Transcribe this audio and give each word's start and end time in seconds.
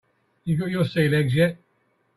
You 0.45 0.57
got 0.57 0.71
your 0.71 0.85
sea 0.85 1.07
legs 1.07 1.35
yet? 1.35 1.57